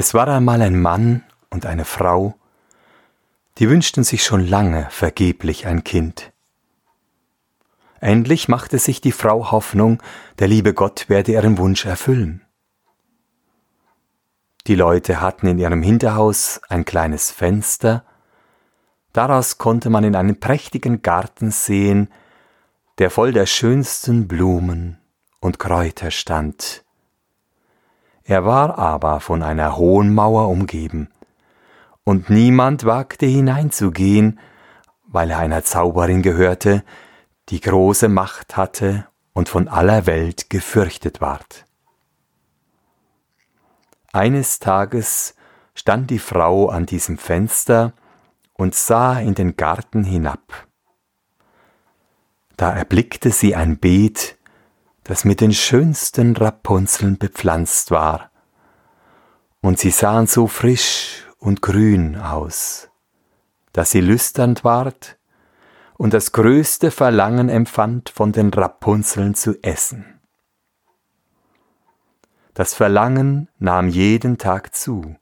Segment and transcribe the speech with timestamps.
[0.00, 2.34] Es war einmal ein Mann und eine Frau,
[3.58, 6.32] die wünschten sich schon lange vergeblich ein Kind.
[8.00, 10.02] Endlich machte sich die Frau Hoffnung,
[10.38, 12.40] der liebe Gott werde ihren Wunsch erfüllen.
[14.66, 18.02] Die Leute hatten in ihrem Hinterhaus ein kleines Fenster,
[19.12, 22.08] daraus konnte man in einen prächtigen Garten sehen,
[22.96, 24.98] der voll der schönsten Blumen
[25.40, 26.86] und Kräuter stand.
[28.30, 31.08] Er war aber von einer hohen Mauer umgeben,
[32.04, 34.38] und niemand wagte hineinzugehen,
[35.08, 36.84] weil er einer Zauberin gehörte,
[37.48, 41.66] die große Macht hatte und von aller Welt gefürchtet ward.
[44.12, 45.34] Eines Tages
[45.74, 47.94] stand die Frau an diesem Fenster
[48.52, 50.68] und sah in den Garten hinab.
[52.56, 54.38] Da erblickte sie ein Beet,
[55.02, 58.29] das mit den schönsten Rapunzeln bepflanzt war,
[59.60, 62.90] und sie sahen so frisch und grün aus,
[63.72, 65.18] dass sie lüsternd ward
[65.96, 70.20] und das größte Verlangen empfand, von den Rapunzeln zu essen.
[72.54, 75.16] Das Verlangen nahm jeden Tag zu,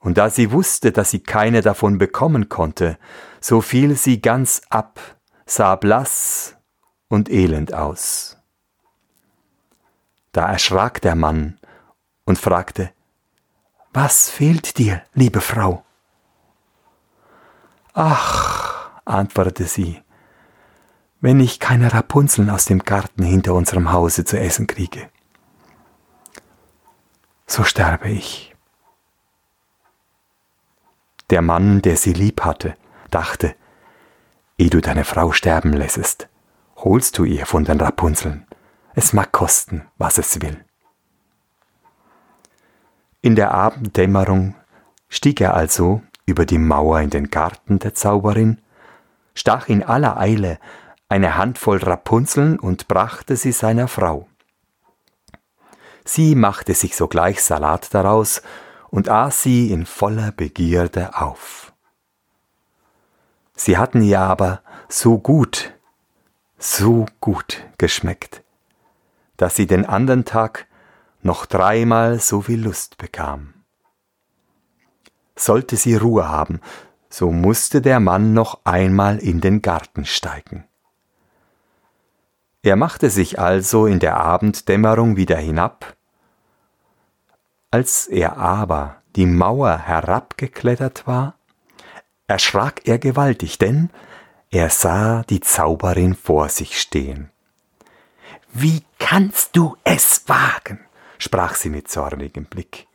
[0.00, 2.98] und da sie wusste, dass sie keine davon bekommen konnte,
[3.40, 5.00] so fiel sie ganz ab,
[5.44, 6.56] sah blass
[7.08, 8.38] und elend aus.
[10.32, 11.58] Da erschrak der Mann
[12.24, 12.92] und fragte,
[14.00, 15.84] Was fehlt dir, liebe Frau?
[17.94, 20.00] Ach, antwortete sie,
[21.20, 25.10] wenn ich keine Rapunzeln aus dem Garten hinter unserem Hause zu essen kriege,
[27.48, 28.54] so sterbe ich.
[31.30, 32.76] Der Mann, der sie lieb hatte,
[33.10, 33.56] dachte,
[34.58, 36.28] ehe du deine Frau sterben lässest,
[36.76, 38.46] holst du ihr von den Rapunzeln.
[38.94, 40.64] Es mag kosten, was es will.
[43.20, 44.54] In der Abenddämmerung
[45.08, 48.60] stieg er also über die Mauer in den Garten der Zauberin,
[49.34, 50.58] stach in aller Eile
[51.08, 54.28] eine Handvoll Rapunzeln und brachte sie seiner Frau.
[56.04, 58.42] Sie machte sich sogleich Salat daraus
[58.88, 61.72] und aß sie in voller Begierde auf.
[63.56, 65.72] Sie hatten ihr aber so gut,
[66.56, 68.44] so gut geschmeckt,
[69.36, 70.67] dass sie den andern Tag
[71.22, 73.54] noch dreimal so viel Lust bekam.
[75.36, 76.60] Sollte sie Ruhe haben,
[77.10, 80.64] so musste der Mann noch einmal in den Garten steigen.
[82.62, 85.96] Er machte sich also in der Abenddämmerung wieder hinab,
[87.70, 91.34] als er aber die Mauer herabgeklettert war,
[92.26, 93.90] erschrak er gewaltig, denn
[94.50, 97.30] er sah die Zauberin vor sich stehen.
[98.52, 100.80] Wie kannst du es wagen?
[101.18, 102.86] Sprach sie mit zornigem Blick,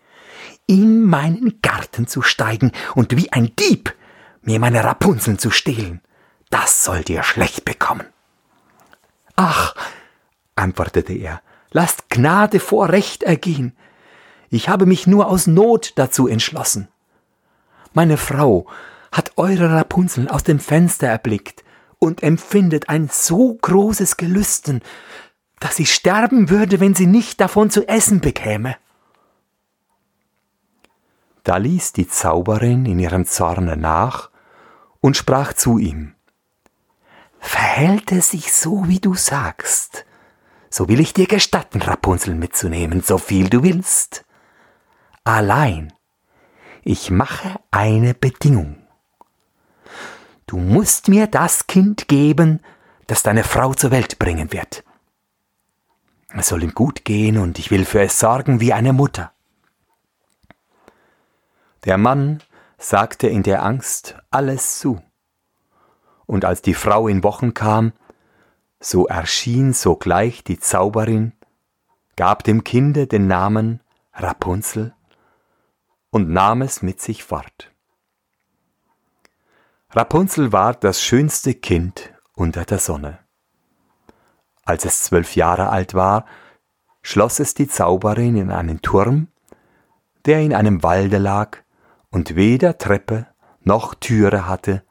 [0.65, 3.95] in meinen Garten zu steigen und wie ein Dieb
[4.41, 6.01] mir meine Rapunzeln zu stehlen.
[6.49, 8.05] Das soll dir schlecht bekommen.
[9.35, 9.75] Ach,
[10.55, 11.41] antwortete er,
[11.71, 13.75] lasst Gnade vor Recht ergehen.
[14.49, 16.87] Ich habe mich nur aus Not dazu entschlossen.
[17.93, 18.67] Meine Frau
[19.11, 21.63] hat eure Rapunzeln aus dem Fenster erblickt
[21.99, 24.81] und empfindet ein so großes Gelüsten,
[25.59, 28.75] dass sie sterben würde, wenn sie nicht davon zu essen bekäme.
[31.43, 34.29] Da ließ die Zauberin in ihrem Zorne nach
[35.01, 36.15] und sprach zu ihm
[37.39, 40.05] Verhält es sich so, wie du sagst,
[40.69, 44.25] so will ich dir gestatten, Rapunzel mitzunehmen, so viel du willst.
[45.25, 45.93] Allein,
[46.83, 48.77] ich mache eine Bedingung.
[50.47, 52.61] Du musst mir das Kind geben,
[53.07, 54.83] das deine Frau zur Welt bringen wird.
[56.35, 59.31] Es soll ihm gut gehen und ich will für es sorgen wie eine Mutter.
[61.85, 62.41] Der Mann
[62.77, 65.01] sagte in der Angst alles zu.
[66.25, 67.93] Und als die Frau in Wochen kam,
[68.79, 71.33] so erschien sogleich die Zauberin,
[72.15, 73.81] gab dem Kinde den Namen
[74.13, 74.93] Rapunzel
[76.09, 77.71] und nahm es mit sich fort.
[79.89, 83.22] Rapunzel war das schönste Kind unter der Sonne.
[84.63, 86.25] Als es zwölf Jahre alt war,
[87.01, 89.27] schloss es die Zauberin in einen Turm,
[90.25, 91.57] der in einem Walde lag
[92.09, 93.27] und weder Treppe
[93.61, 94.83] noch Türe hatte,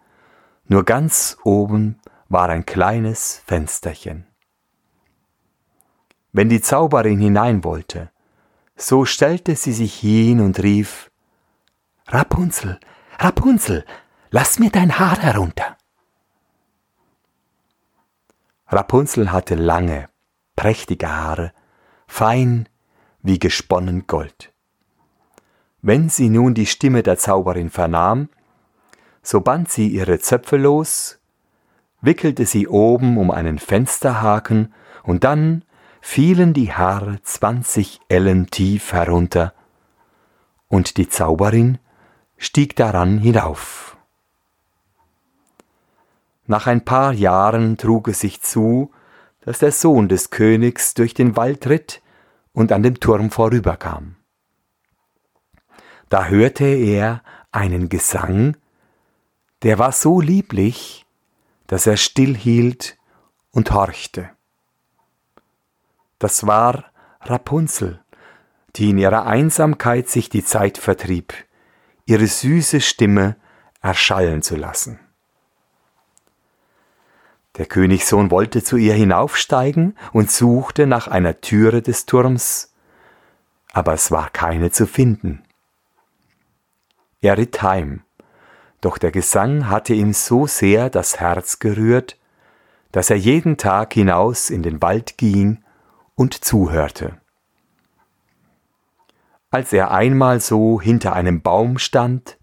[0.67, 4.27] nur ganz oben war ein kleines Fensterchen.
[6.33, 8.11] Wenn die Zauberin hinein wollte,
[8.75, 11.11] so stellte sie sich hin und rief
[12.09, 12.81] Rapunzel,
[13.19, 13.85] Rapunzel,
[14.31, 15.72] lass mir dein Haar herunter.
[18.73, 20.09] Rapunzel hatte lange,
[20.57, 21.53] prächtige Haare,
[22.07, 22.69] fein
[23.23, 24.53] wie gesponnen Gold.
[25.83, 28.31] Wenn sie nun die Stimme der Zauberin vernahm,
[29.23, 31.19] so band sie ihre Zöpfe los,
[32.01, 34.73] wickelte sie oben um einen Fensterhaken,
[35.03, 35.65] und dann
[36.01, 39.53] fielen die Haare zwanzig Ellen tief herunter,
[40.69, 41.79] und die Zauberin
[42.39, 43.97] stieg daran hinauf.
[46.53, 48.93] Nach ein paar Jahren trug es sich zu,
[49.41, 52.03] dass der Sohn des Königs durch den Wald ritt
[52.53, 54.17] und an dem Turm vorüberkam.
[56.11, 57.23] Da hörte er
[57.53, 58.59] einen Gesang,
[59.63, 61.07] der war so lieblich,
[61.69, 62.99] dass er stillhielt
[63.51, 64.29] und horchte.
[66.19, 66.85] Das war
[67.23, 68.05] Rapunzel,
[68.77, 71.33] die in ihrer Einsamkeit sich die Zeit vertrieb,
[72.05, 73.37] ihre süße Stimme
[73.81, 75.01] erschallen zu lassen.
[77.59, 82.73] Der Königssohn wollte zu ihr hinaufsteigen und suchte nach einer Türe des Turms,
[83.73, 85.43] aber es war keine zu finden.
[87.21, 88.03] Er ritt heim,
[88.81, 92.19] doch der Gesang hatte ihm so sehr das Herz gerührt,
[92.91, 95.63] dass er jeden Tag hinaus in den Wald ging
[96.15, 97.19] und zuhörte.
[99.51, 102.39] Als er einmal so hinter einem Baum stand,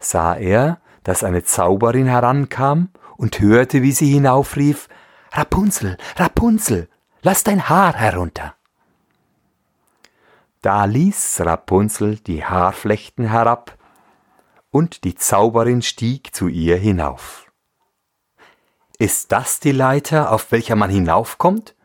[0.00, 4.88] sah er, dass eine Zauberin herankam und hörte, wie sie hinaufrief
[5.32, 6.88] Rapunzel, Rapunzel,
[7.22, 8.54] lass dein Haar herunter.
[10.62, 13.76] Da ließ Rapunzel die Haarflechten herab,
[14.70, 17.52] und die Zauberin stieg zu ihr hinauf.
[18.98, 21.76] Ist das die Leiter, auf welcher man hinaufkommt?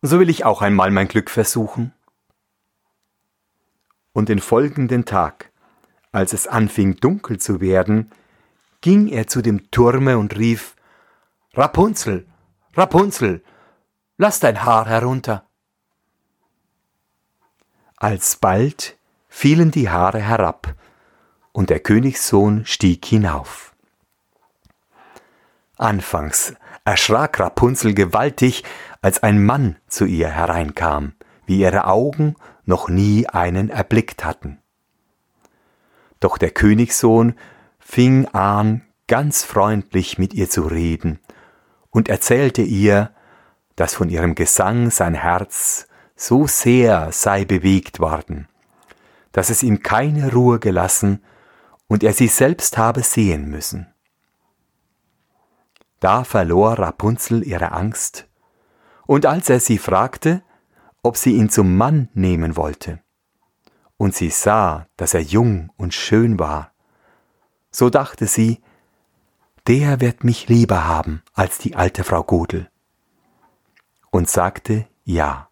[0.00, 1.92] So will ich auch einmal mein Glück versuchen.
[4.12, 5.50] Und den folgenden Tag,
[6.12, 8.10] als es anfing dunkel zu werden,
[8.86, 10.76] ging er zu dem Turme und rief
[11.54, 12.24] Rapunzel,
[12.74, 13.42] Rapunzel,
[14.16, 15.44] lass dein Haar herunter.
[17.96, 18.96] Alsbald
[19.28, 20.76] fielen die Haare herab,
[21.50, 23.74] und der Königssohn stieg hinauf.
[25.76, 26.54] Anfangs
[26.84, 28.62] erschrak Rapunzel gewaltig,
[29.02, 34.62] als ein Mann zu ihr hereinkam, wie ihre Augen noch nie einen erblickt hatten.
[36.20, 37.34] Doch der Königssohn
[37.86, 41.20] fing an, ganz freundlich mit ihr zu reden
[41.90, 43.14] und erzählte ihr,
[43.76, 45.86] dass von ihrem Gesang sein Herz
[46.16, 48.48] so sehr sei bewegt worden,
[49.30, 51.22] dass es ihm keine Ruhe gelassen
[51.86, 53.86] und er sie selbst habe sehen müssen.
[56.00, 58.26] Da verlor Rapunzel ihre Angst,
[59.06, 60.42] und als er sie fragte,
[61.02, 63.00] ob sie ihn zum Mann nehmen wollte,
[63.96, 66.72] und sie sah, dass er jung und schön war,
[67.76, 68.62] so dachte sie,
[69.66, 72.70] der wird mich lieber haben als die alte Frau Godel.
[74.10, 75.50] Und sagte ja.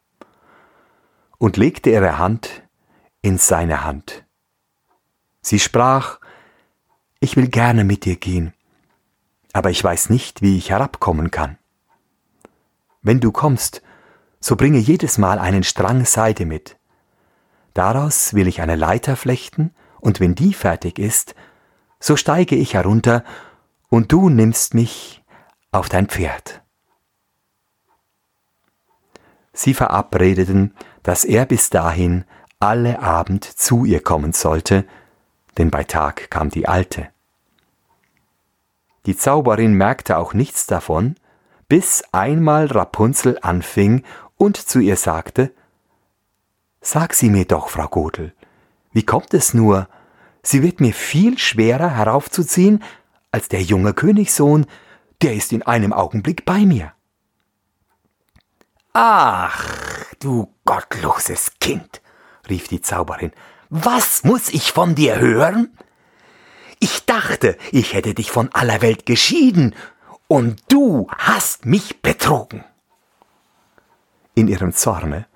[1.37, 2.63] Und legte ihre Hand
[3.21, 4.25] in seine Hand.
[5.43, 6.19] Sie sprach,
[7.21, 8.55] ich will gerne mit dir gehen,
[9.53, 11.59] aber ich weiß nicht, wie ich herabkommen kann.
[13.03, 13.83] Wenn du kommst,
[14.41, 16.79] so bringe jedes Mal einen Strang Seide mit.
[17.75, 21.35] Daraus will ich eine Leiter flechten, und wenn die fertig ist,
[22.05, 23.25] so steige ich herunter,
[23.89, 25.25] und du nimmst mich
[25.73, 26.61] auf dein Pferd.
[29.55, 32.27] Sie verabredeten, dass er bis dahin
[32.61, 34.85] alle Abend zu ihr kommen sollte,
[35.57, 37.09] denn bei Tag kam die Alte.
[39.07, 41.15] Die Zauberin merkte auch nichts davon,
[41.69, 44.05] bis einmal Rapunzel anfing
[44.37, 45.55] und zu ihr sagte,
[46.83, 48.35] Sag sie mir doch, Frau Godel,
[48.93, 49.89] wie kommt es nur,
[50.47, 52.83] sie wird mir viel schwerer heraufzuziehen
[53.33, 54.67] als der junge Königssohn,
[55.23, 56.93] der ist in einem Augenblick bei mir.
[58.93, 59.67] Ach,
[60.21, 62.01] du gottloses Kind,
[62.49, 63.33] rief die Zauberin,
[63.71, 65.77] was muss ich von dir hören?
[66.79, 69.75] Ich dachte, ich hätte dich von aller Welt geschieden,
[70.29, 72.65] und du hast mich betrogen.
[74.35, 75.27] In ihrem Zorne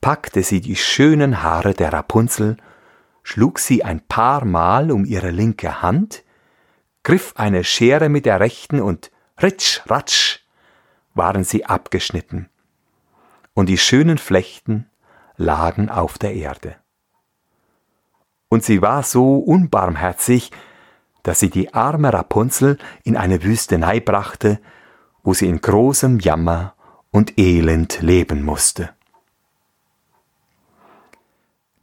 [0.00, 2.56] packte sie die schönen Haare der Rapunzel
[3.28, 6.24] schlug sie ein paar Mal um ihre linke Hand,
[7.02, 9.10] griff eine Schere mit der rechten und
[9.42, 10.38] ritsch, ratsch
[11.12, 12.48] waren sie abgeschnitten,
[13.52, 14.88] und die schönen Flechten
[15.36, 16.76] lagen auf der Erde.
[18.48, 20.50] Und sie war so unbarmherzig,
[21.22, 24.58] dass sie die arme Rapunzel in eine Wüstenei brachte,
[25.22, 26.74] wo sie in großem Jammer
[27.10, 28.88] und Elend leben musste.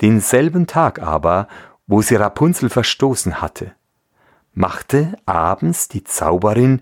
[0.01, 1.47] Denselben Tag aber,
[1.87, 3.73] wo sie Rapunzel verstoßen hatte,
[4.53, 6.81] machte abends die Zauberin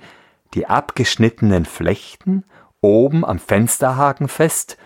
[0.53, 2.45] die abgeschnittenen Flechten
[2.81, 4.77] oben am Fensterhaken fest,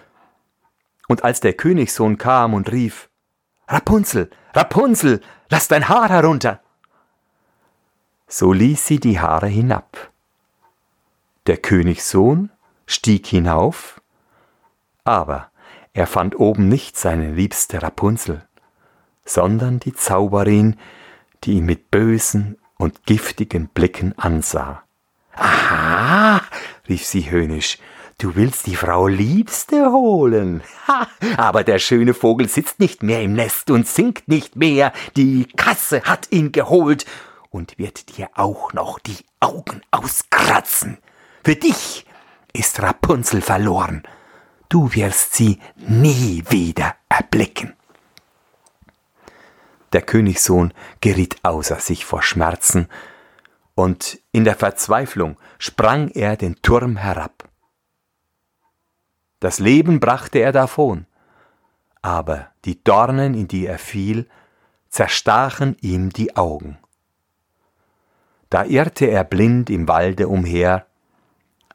[1.10, 3.10] Und als der Königssohn kam und rief,
[3.70, 6.62] Rapunzel, Rapunzel, lass dein Haar herunter,
[8.28, 10.12] so ließ sie die Haare hinab.
[11.48, 12.52] Der Königssohn
[12.86, 14.02] stieg hinauf,
[15.06, 15.50] aber
[15.98, 18.44] er fand oben nicht seine liebste Rapunzel,
[19.26, 20.76] sondern die Zauberin,
[21.44, 24.84] die ihn mit bösen und giftigen Blicken ansah.
[25.34, 26.42] Aha,
[26.88, 27.80] rief sie höhnisch,
[28.20, 30.62] du willst die Frau Liebste holen.
[30.88, 35.48] Ha, aber der schöne Vogel sitzt nicht mehr im Nest und singt nicht mehr, die
[35.58, 37.08] Kasse hat ihn geholt
[37.50, 41.00] und wird dir auch noch die Augen auskratzen.
[41.44, 42.06] Für dich
[42.54, 44.04] ist Rapunzel verloren.
[44.70, 47.74] Du wirst sie nie wieder erblicken.
[49.94, 52.88] Der Königssohn geriet außer sich vor Schmerzen,
[53.76, 57.48] und in der Verzweiflung sprang er den Turm herab.
[59.40, 61.06] Das Leben brachte er davon,
[62.02, 64.28] aber die Dornen, in die er fiel,
[64.90, 66.80] zerstachen ihm die Augen.
[68.50, 70.88] Da irrte er blind im Walde umher,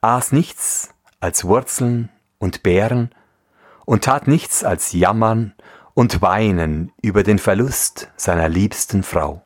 [0.01, 2.09] aß nichts als Wurzeln
[2.43, 3.11] und Beeren
[3.85, 5.55] und tat nichts als jammern
[5.95, 9.45] und weinen über den Verlust seiner liebsten Frau.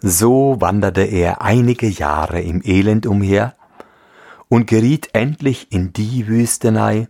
[0.00, 3.54] So wanderte er einige Jahre im Elend umher
[4.48, 7.06] und geriet endlich in die Wüstenei,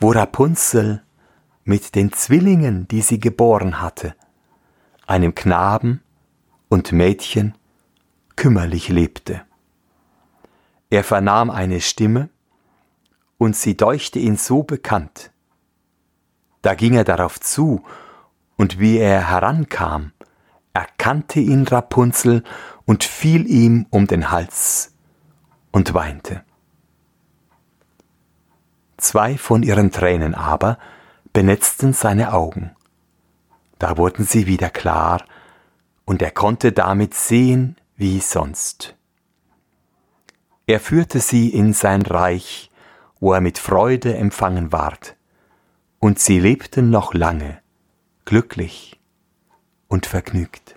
[0.00, 1.04] wo Rapunzel
[1.62, 4.16] mit den Zwillingen, die sie geboren hatte,
[5.06, 6.00] einem Knaben
[6.68, 7.54] und Mädchen,
[8.34, 9.42] kümmerlich lebte.
[10.92, 12.28] Er vernahm eine Stimme,
[13.38, 15.30] und sie deuchte ihn so bekannt.
[16.60, 17.82] Da ging er darauf zu,
[18.58, 20.12] und wie er herankam,
[20.74, 22.44] erkannte ihn Rapunzel
[22.84, 24.92] und fiel ihm um den Hals
[25.70, 26.44] und weinte.
[28.98, 30.78] Zwei von ihren Tränen aber
[31.32, 32.76] benetzten seine Augen.
[33.78, 35.24] Da wurden sie wieder klar,
[36.04, 38.94] und er konnte damit sehen wie sonst.
[40.66, 42.70] Er führte sie in sein Reich,
[43.20, 45.16] wo er mit Freude empfangen ward,
[45.98, 47.60] und sie lebten noch lange,
[48.24, 49.00] glücklich
[49.88, 50.76] und vergnügt.